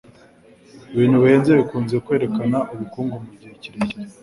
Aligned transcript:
Ibintu 0.93 1.15
bihenze 1.23 1.51
bikunze 1.59 1.95
kwerekana 2.05 2.57
ubukungu 2.73 3.15
mugihe 3.23 3.53
kirekire. 3.61 4.07